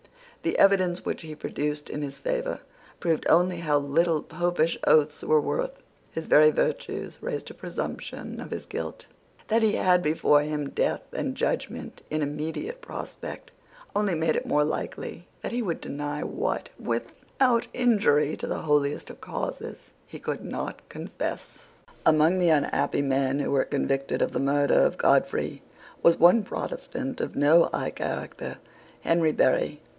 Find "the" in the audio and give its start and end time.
0.41-0.57, 18.47-18.63, 22.39-22.49, 24.31-24.39